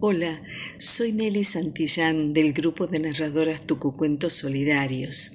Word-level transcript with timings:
Hola, 0.00 0.40
soy 0.76 1.10
Nelly 1.10 1.42
Santillán 1.42 2.32
del 2.32 2.52
grupo 2.52 2.86
de 2.86 3.00
narradoras 3.00 3.66
Tucucuentos 3.66 4.32
Solidarios. 4.32 5.32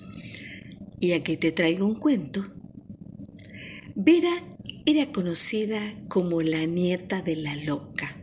Y 1.01 1.11
aquí 1.11 1.35
te 1.35 1.51
traigo 1.51 1.85
un 1.85 1.95
cuento. 1.95 2.47
Vera 3.93 4.31
era 4.85 5.11
conocida 5.11 5.81
como 6.07 6.41
la 6.41 6.65
nieta 6.65 7.21
de 7.21 7.35
la 7.35 7.53
loca. 7.57 8.15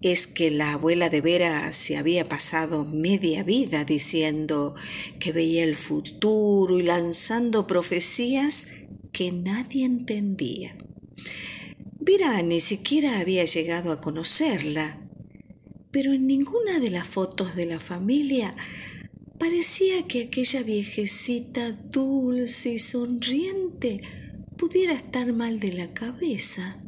Es 0.00 0.26
que 0.26 0.50
la 0.50 0.72
abuela 0.72 1.10
de 1.10 1.20
Vera 1.20 1.70
se 1.74 1.98
había 1.98 2.26
pasado 2.26 2.86
media 2.86 3.42
vida 3.42 3.84
diciendo 3.84 4.74
que 5.20 5.32
veía 5.32 5.62
el 5.62 5.76
futuro 5.76 6.78
y 6.78 6.84
lanzando 6.84 7.66
profecías 7.66 8.68
que 9.12 9.30
nadie 9.30 9.84
entendía. 9.84 10.74
Vera 12.00 12.40
ni 12.40 12.60
siquiera 12.60 13.20
había 13.20 13.44
llegado 13.44 13.92
a 13.92 14.00
conocerla 14.00 15.03
pero 15.94 16.12
en 16.12 16.26
ninguna 16.26 16.80
de 16.80 16.90
las 16.90 17.06
fotos 17.06 17.54
de 17.54 17.66
la 17.66 17.78
familia 17.78 18.52
parecía 19.38 20.04
que 20.08 20.24
aquella 20.24 20.64
viejecita 20.64 21.70
dulce 21.70 22.72
y 22.72 22.78
sonriente 22.80 24.00
pudiera 24.56 24.92
estar 24.92 25.32
mal 25.32 25.60
de 25.60 25.72
la 25.72 25.94
cabeza. 25.94 26.82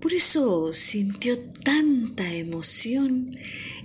Por 0.00 0.14
eso 0.14 0.72
sintió 0.72 1.38
tanta 1.62 2.32
emoción 2.32 3.36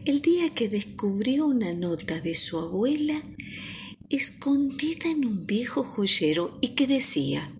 el 0.05 0.21
día 0.21 0.49
que 0.49 0.69
descubrió 0.69 1.47
una 1.47 1.73
nota 1.73 2.21
de 2.21 2.35
su 2.35 2.57
abuela 2.57 3.21
escondida 4.07 5.09
en 5.09 5.25
un 5.25 5.45
viejo 5.45 5.83
joyero 5.83 6.57
y 6.61 6.69
que 6.69 6.87
decía, 6.87 7.53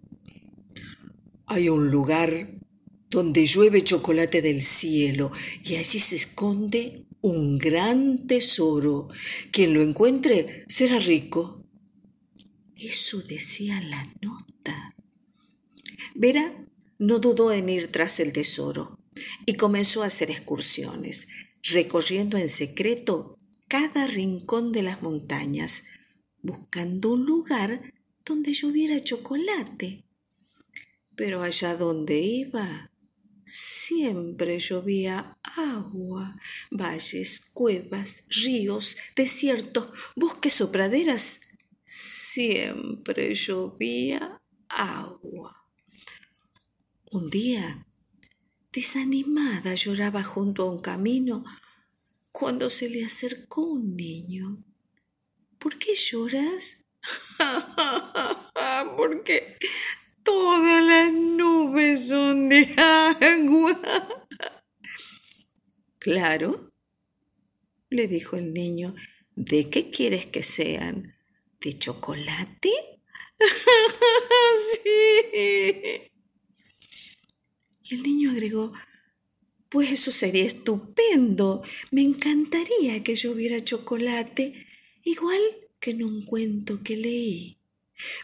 Hay 1.48 1.68
un 1.68 1.92
lugar 1.92 2.55
donde 3.10 3.46
llueve 3.46 3.84
chocolate 3.84 4.42
del 4.42 4.62
cielo 4.62 5.32
y 5.64 5.76
allí 5.76 6.00
se 6.00 6.16
esconde 6.16 7.06
un 7.22 7.58
gran 7.58 8.28
tesoro. 8.28 9.08
Quien 9.52 9.74
lo 9.74 9.82
encuentre 9.82 10.66
será 10.68 11.00
rico. 11.00 11.64
Eso 12.76 13.22
decía 13.22 13.82
la 13.82 14.04
nota. 14.22 14.96
Vera 16.14 16.66
no 17.00 17.20
dudó 17.20 17.52
en 17.52 17.70
ir 17.70 17.92
tras 17.92 18.20
el 18.20 18.32
tesoro 18.32 19.00
y 19.46 19.54
comenzó 19.56 20.04
a 20.04 20.08
hacer 20.08 20.30
excursiones, 20.30 21.28
recorriendo 21.64 22.38
en 22.38 22.50
secreto 22.50 23.38
cada 23.68 24.08
rincón 24.08 24.72
de 24.72 24.84
las 24.84 25.02
montañas, 25.02 25.84
buscando 26.42 27.14
un 27.14 27.26
lugar 27.26 27.94
donde 28.26 28.54
lloviera 28.54 29.02
chocolate. 29.02 30.06
Pero 31.16 31.42
allá 31.42 31.76
donde 31.76 32.20
iba 32.20 32.92
Siempre 33.46 34.58
llovía 34.58 35.38
agua, 35.44 36.36
valles, 36.72 37.52
cuevas, 37.54 38.24
ríos, 38.30 38.98
desiertos, 39.16 39.88
bosques 40.16 40.62
o 40.62 40.72
praderas. 40.72 41.42
Siempre 41.84 43.36
llovía 43.36 44.42
agua. 44.68 45.64
Un 47.12 47.30
día, 47.30 47.88
desanimada, 48.74 49.76
lloraba 49.76 50.24
junto 50.24 50.64
a 50.64 50.72
un 50.72 50.82
camino 50.82 51.44
cuando 52.32 52.72
se 52.72 52.90
le 52.90 53.06
acercó 53.06 53.62
un 53.62 53.96
niño. 53.96 54.66
¿Por 55.60 55.78
qué 55.78 55.94
lloras? 55.94 56.85
Todas 60.46 60.84
las 60.84 61.12
nubes 61.12 62.08
son 62.10 62.50
de 62.50 62.68
agua. 62.78 63.82
Claro, 65.98 66.72
le 67.90 68.08
dijo 68.08 68.38
el 68.38 68.54
niño, 68.54 68.94
¿de 69.36 69.72
qué 69.72 69.90
quieres 69.90 70.28
que 70.28 70.44
sean? 70.44 71.16
¿De 71.60 71.80
chocolate? 71.80 72.72
sí. 74.72 74.92
Y 77.88 77.96
el 77.96 78.04
niño 78.04 78.30
agregó, 78.30 78.72
pues 79.70 79.92
eso 79.92 80.12
sería 80.12 80.46
estupendo. 80.46 81.64
Me 81.90 82.04
encantaría 82.04 83.04
que 83.04 83.16
yo 83.16 83.32
hubiera 83.32 83.64
chocolate, 83.64 84.54
igual 85.04 85.42
que 85.80 85.92
en 85.92 86.04
un 86.04 86.24
cuento 86.24 86.84
que 86.84 86.98
leí. 86.98 87.58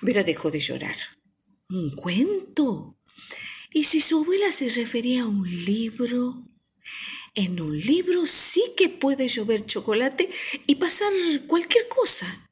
Vera 0.01 0.23
dejó 0.23 0.51
de 0.51 0.59
llorar. 0.59 1.20
¿Un 1.73 1.95
cuento? 1.95 2.97
¿Y 3.71 3.85
si 3.85 4.01
su 4.01 4.17
abuela 4.17 4.51
se 4.51 4.67
refería 4.69 5.21
a 5.21 5.27
un 5.27 5.49
libro? 5.63 6.45
En 7.33 7.61
un 7.61 7.79
libro 7.79 8.25
sí 8.25 8.61
que 8.75 8.89
puede 8.89 9.29
llover 9.29 9.65
chocolate 9.65 10.29
y 10.67 10.75
pasar 10.75 11.13
cualquier 11.47 11.87
cosa. 11.87 12.51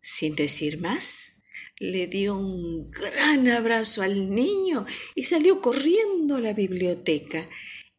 Sin 0.00 0.34
decir 0.36 0.80
más, 0.80 1.42
le 1.78 2.06
dio 2.06 2.34
un 2.34 2.86
gran 2.86 3.48
abrazo 3.48 4.00
al 4.00 4.30
niño 4.30 4.86
y 5.14 5.24
salió 5.24 5.60
corriendo 5.60 6.36
a 6.36 6.40
la 6.40 6.54
biblioteca 6.54 7.46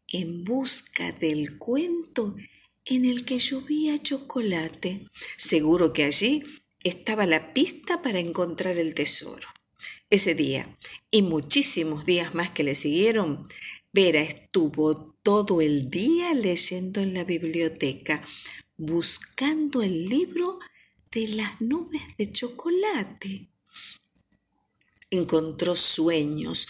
en 0.08 0.44
busca 0.44 1.12
del 1.12 1.59
cuento 1.59 2.36
en 2.86 3.06
el 3.06 3.26
que 3.26 3.38
llovía 3.38 4.02
chocolate. 4.02 5.06
Seguro 5.38 5.94
que 5.94 6.06
allí 6.06 6.44
estaba 6.84 7.28
la 7.28 7.53
pista 7.53 8.02
para 8.02 8.18
encontrar 8.18 8.80
el 8.80 8.96
tesoro. 8.96 9.53
Ese 10.13 10.35
día 10.35 10.78
y 11.09 11.24
muchísimos 11.24 12.06
días 12.06 12.35
más 12.35 12.51
que 12.51 12.63
le 12.63 12.75
siguieron, 12.75 13.47
Vera 13.91 14.22
estuvo 14.22 15.16
todo 15.24 15.59
el 15.59 15.90
día 15.90 16.35
leyendo 16.35 17.01
en 17.01 17.16
la 17.16 17.24
biblioteca, 17.24 18.23
buscando 18.78 19.81
el 19.81 20.06
libro 20.06 20.59
de 21.13 21.29
las 21.29 21.59
nubes 21.62 22.03
de 22.19 22.31
chocolate. 22.31 23.50
Encontró 25.09 25.75
sueños, 25.75 26.68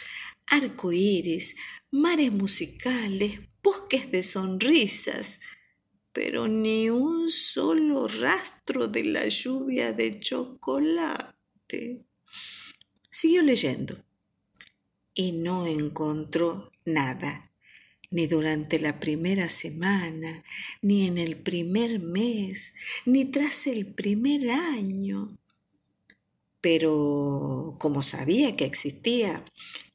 arcoíris, 0.47 1.57
mares 1.91 2.31
musicales, 2.31 3.41
bosques 3.61 4.09
de 4.09 4.23
sonrisas, 4.23 5.41
pero 6.13 6.47
ni 6.47 6.89
un 6.89 7.29
solo 7.29 8.07
rastro 8.07 8.87
de 8.87 9.03
la 9.03 9.27
lluvia 9.27 9.91
de 9.91 10.17
chocolate. 10.17 12.05
Siguió 13.13 13.43
leyendo 13.43 13.95
y 15.13 15.33
no 15.33 15.67
encontró 15.67 16.71
nada, 16.83 17.43
ni 18.09 18.25
durante 18.25 18.79
la 18.79 18.99
primera 18.99 19.49
semana, 19.49 20.43
ni 20.81 21.05
en 21.05 21.19
el 21.19 21.37
primer 21.37 21.99
mes, 21.99 22.73
ni 23.05 23.25
tras 23.25 23.67
el 23.67 23.85
primer 23.85 24.49
año. 24.49 25.37
Pero 26.59 27.75
como 27.77 28.01
sabía 28.01 28.55
que 28.55 28.65
existía, 28.65 29.45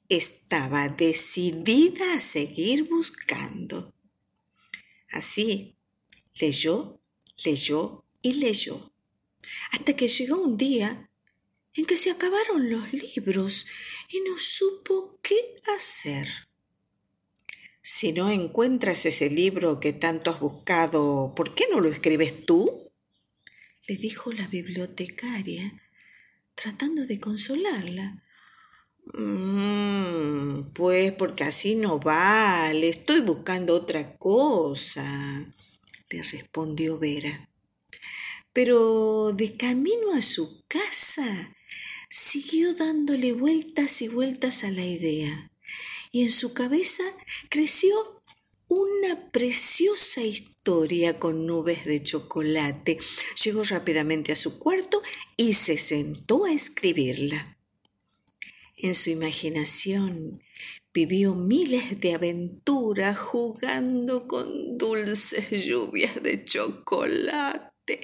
estaba 0.09 0.89
decidida 0.89 2.15
a 2.15 2.21
seguir 2.21 2.85
buscando. 2.85 3.93
Así, 5.11 5.77
leyó, 6.41 7.01
leyó 7.45 8.05
y 8.23 8.35
leyó, 8.35 8.93
hasta 9.73 9.97
que 9.97 10.07
llegó 10.07 10.41
un 10.41 10.57
día 10.57 11.08
en 11.79 11.87
que 11.87 11.97
se 11.97 12.11
acabaron 12.11 12.71
los 12.71 12.93
libros 12.93 13.67
y 14.11 14.21
no 14.21 14.39
supo 14.39 15.19
qué 15.23 15.37
hacer. 15.77 16.29
Si 17.81 18.13
no 18.13 18.31
encuentras 18.31 19.07
ese 19.07 19.31
libro 19.31 19.81
que 19.81 19.93
tanto 19.93 20.31
has 20.31 20.41
buscado, 20.41 21.33
¿por 21.37 21.55
qué 21.55 21.67
no 21.71 21.81
lo 21.81 21.89
escribes 21.91 22.45
tú? 22.45 22.89
le 23.89 23.97
dijo 23.97 24.31
la 24.33 24.47
bibliotecaria, 24.49 25.73
tratando 26.55 27.07
de 27.07 27.19
consolarla. 27.19 28.23
Mm, 29.15 30.75
pues 30.75 31.13
porque 31.13 31.45
así 31.45 31.75
no 31.75 31.99
vale, 31.99 32.91
estoy 32.91 33.23
buscando 33.23 33.75
otra 33.75 34.19
cosa, 34.19 35.03
le 36.11 36.23
respondió 36.23 36.99
Vera. 36.99 37.51
Pero 38.53 39.33
de 39.33 39.57
camino 39.57 40.13
a 40.13 40.21
su 40.21 40.65
casa 40.69 41.57
siguió 42.09 42.75
dándole 42.75 43.33
vueltas 43.33 44.03
y 44.03 44.09
vueltas 44.09 44.65
a 44.65 44.71
la 44.71 44.85
idea, 44.85 45.53
y 46.11 46.23
en 46.23 46.31
su 46.31 46.55
cabeza 46.55 47.05
creció 47.51 48.23
una 48.69 49.31
preciosa 49.31 50.23
historia 50.23 51.19
con 51.19 51.47
nubes 51.47 51.85
de 51.85 52.03
chocolate. 52.03 52.99
Llegó 53.45 53.63
rápidamente 53.65 54.33
a 54.33 54.37
su 54.37 54.59
cuarto 54.59 55.03
y 55.37 55.55
se 55.55 55.79
sentó 55.79 56.45
a 56.45 56.53
escribirla. 56.53 57.59
En 58.77 58.95
su 58.95 59.11
imaginación 59.11 60.43
vivió 60.93 61.35
miles 61.35 62.01
de 62.01 62.15
aventuras 62.15 63.19
jugando 63.19 64.29
con 64.29 64.79
dulces 64.79 65.51
lluvias 65.65 66.23
de 66.23 66.45
chocolate 66.45 68.01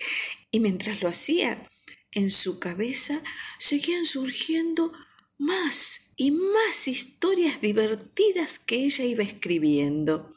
y 0.50 0.60
mientras 0.60 1.02
lo 1.02 1.08
hacía, 1.08 1.68
en 2.14 2.30
su 2.30 2.58
cabeza 2.58 3.22
seguían 3.58 4.04
surgiendo 4.04 4.92
más 5.38 6.12
y 6.16 6.30
más 6.30 6.88
historias 6.88 7.60
divertidas 7.60 8.58
que 8.58 8.84
ella 8.84 9.04
iba 9.04 9.22
escribiendo. 9.22 10.34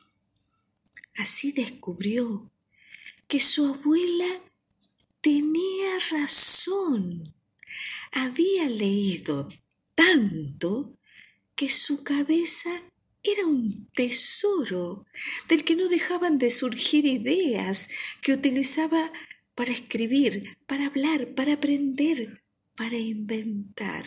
Así 1.15 1.51
descubrió 1.51 2.51
que 3.27 3.39
su 3.39 3.65
abuela 3.65 4.41
tenía 5.21 5.99
razón. 6.11 7.35
Había 8.11 8.69
leído 8.69 9.47
tanto 9.95 10.97
que 11.55 11.69
su 11.69 12.03
cabeza 12.03 12.69
era 13.23 13.45
un 13.45 13.87
tesoro 13.87 15.05
del 15.47 15.65
que 15.65 15.75
no 15.75 15.89
dejaban 15.89 16.37
de 16.37 16.51
surgir 16.51 17.05
ideas 17.05 17.89
que 18.21 18.31
utilizaba 18.31 19.11
para 19.57 19.71
escribir, 19.71 20.55
para 20.67 20.85
hablar, 20.85 21.33
para 21.33 21.53
aprender, 21.53 22.43
para 22.75 22.95
inventar. 22.95 24.05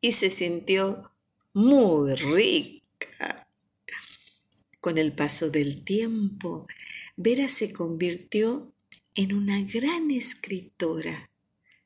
Y 0.00 0.12
se 0.12 0.30
sintió 0.30 1.12
muy 1.52 2.14
rica. 2.14 3.46
Con 4.80 4.96
el 4.96 5.14
paso 5.14 5.50
del 5.50 5.84
tiempo, 5.84 6.66
Vera 7.16 7.46
se 7.46 7.74
convirtió 7.74 8.72
en 9.14 9.34
una 9.34 9.60
gran 9.64 10.10
escritora, 10.10 11.30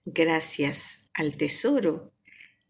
gracias 0.04 1.10
al 1.14 1.36
tesoro 1.36 2.12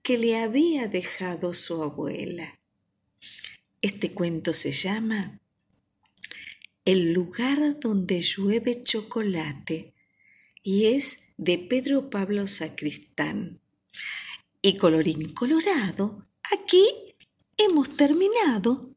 que 0.02 0.16
le 0.16 0.38
había 0.38 0.88
dejado 0.88 1.52
su 1.52 1.82
abuela. 1.82 2.58
Este 3.82 4.14
cuento 4.14 4.54
se 4.54 4.72
llama 4.72 5.42
El 6.86 7.12
lugar 7.12 7.78
donde 7.78 8.22
llueve 8.22 8.80
chocolate 8.80 9.93
y 10.64 10.86
es 10.86 11.34
de 11.36 11.58
Pedro 11.58 12.10
Pablo 12.10 12.48
Sacristán. 12.48 13.60
Y 14.62 14.76
colorín 14.76 15.28
colorado, 15.34 16.24
aquí 16.52 16.88
hemos 17.58 17.96
terminado 17.96 18.93